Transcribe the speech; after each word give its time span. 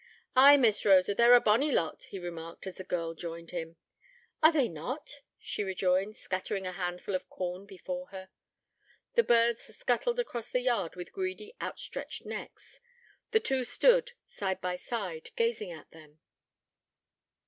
'Ay, 0.35 0.57
Miss 0.57 0.83
Rosa, 0.83 1.13
they're 1.13 1.35
a 1.35 1.39
bonny 1.39 1.71
lot,' 1.71 2.05
he 2.05 2.17
remarked, 2.17 2.65
as 2.65 2.77
the 2.77 2.83
girl 2.83 3.13
joined 3.13 3.51
him. 3.51 3.75
'Are 4.41 4.51
they 4.51 4.67
not?' 4.67 5.21
she 5.37 5.63
rejoined, 5.63 6.15
scattering 6.15 6.65
a 6.65 6.71
handful 6.71 7.13
of 7.13 7.29
corn 7.29 7.67
before 7.67 8.07
her. 8.07 8.31
The 9.13 9.21
birds 9.23 9.61
scuttled 9.77 10.19
across 10.19 10.49
the 10.49 10.61
yard 10.61 10.95
with 10.95 11.11
greedy, 11.13 11.53
outstretched 11.61 12.25
necks. 12.25 12.79
The 13.29 13.39
two 13.41 13.63
stood, 13.63 14.13
side 14.25 14.59
by 14.59 14.75
side, 14.75 15.29
gazing 15.35 15.71
at 15.71 15.91
them. 15.91 16.17